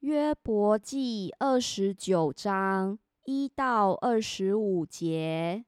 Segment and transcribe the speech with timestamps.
[0.00, 5.64] 约伯记二十九章一到二十五节，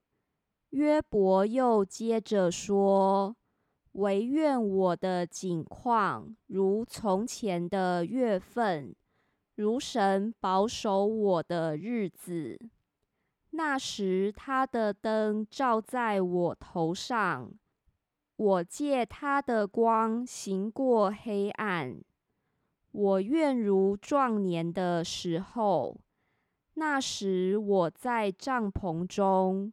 [0.69, 3.35] 约伯又接着说
[3.93, 8.95] ：“唯愿我的景况如从前的月份，
[9.57, 12.57] 如神保守我的日子。
[13.51, 17.51] 那时他的灯照在我头上，
[18.37, 22.01] 我借他的光行过黑暗。”
[22.93, 25.97] 我愿如壮年的时候，
[26.75, 29.73] 那时我在帐篷中，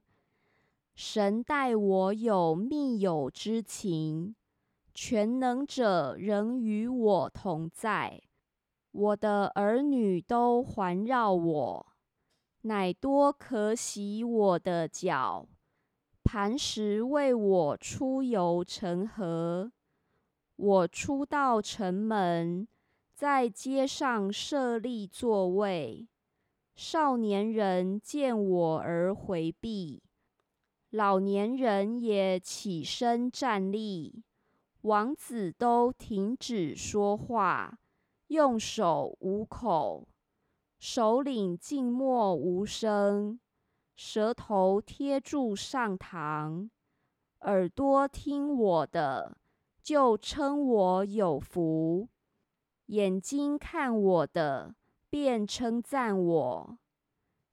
[0.94, 4.35] 神待我有密友之情，
[4.94, 8.22] 全能者仍与我同在，
[8.91, 11.88] 我的儿女都环绕我，
[12.61, 15.47] 乃多可洗我的脚，
[16.23, 19.72] 磐石为我出游成河，
[20.55, 22.67] 我出到城门。
[23.17, 26.08] 在街上设立座位，
[26.75, 30.03] 少年人见我而回避，
[30.91, 34.23] 老年人也起身站立，
[34.81, 37.80] 王子都停止说话，
[38.28, 40.08] 用手捂口，
[40.78, 43.39] 首领静默无声，
[43.95, 46.69] 舌头贴住上膛，
[47.39, 49.36] 耳朵听我的，
[49.81, 52.09] 就称我有福。
[52.88, 54.73] 眼睛看我的，
[55.09, 56.77] 便称赞我，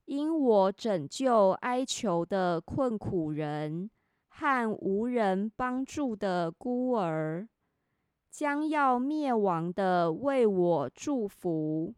[0.04, 3.90] 因我拯救哀求的困苦人
[4.28, 7.48] 和无人帮助的孤儿，
[8.30, 11.94] 将要灭亡的为我祝福。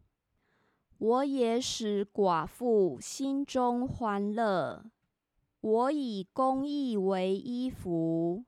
[0.97, 4.83] 我也使寡妇心中欢乐。
[5.61, 8.45] 我以公义为衣服，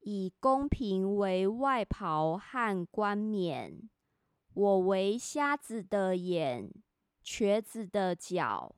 [0.00, 3.88] 以公平为外袍和冠冕。
[4.56, 6.72] 我为瞎子的眼，
[7.22, 8.74] 瘸子的脚；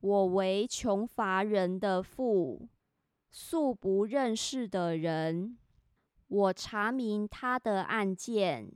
[0.00, 2.68] 我为穷乏人的父，
[3.30, 5.56] 素不认识的人。
[6.26, 8.72] 我查明他的案件，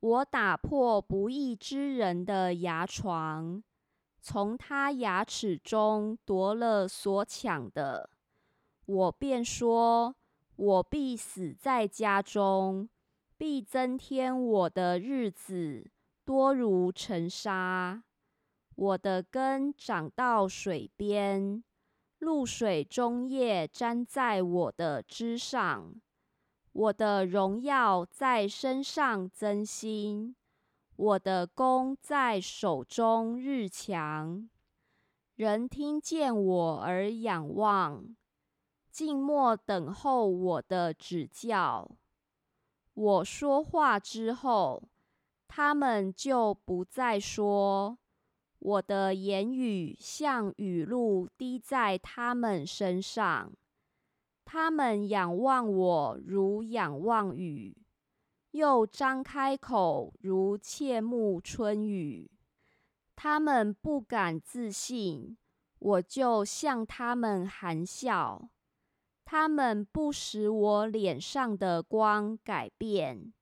[0.00, 3.62] 我打破不义之人的牙床，
[4.22, 8.08] 从他牙齿中夺了所抢的。
[8.86, 10.16] 我便说：
[10.56, 12.88] 我必死在家中。
[13.36, 15.90] 必增添我的日子
[16.24, 18.02] 多如尘沙，
[18.76, 21.62] 我的根长到水边，
[22.18, 26.00] 露水中叶粘在我的枝上，
[26.72, 30.34] 我的荣耀在身上增新，
[30.96, 34.48] 我的弓在手中日强。
[35.34, 38.16] 人听见我而仰望，
[38.90, 41.90] 静默等候我的指教。
[42.94, 44.88] 我说话之后，
[45.48, 47.98] 他们就不再说。
[48.60, 53.52] 我的言语像雨露滴在他们身上，
[54.44, 57.76] 他们仰望我如仰望雨，
[58.52, 62.30] 又张开口如切慕春雨。
[63.16, 65.36] 他们不敢自信，
[65.78, 68.48] 我就向他们含笑。
[69.24, 73.32] 他们不使我脸上的光改变，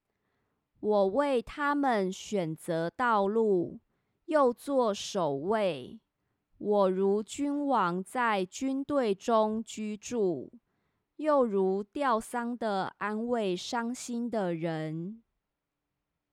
[0.81, 3.81] 我为他们选择道路，
[4.27, 6.01] 又做守卫。
[6.59, 10.53] 我如君王在军队中居住，
[11.17, 15.23] 又如吊丧的安慰伤心的人。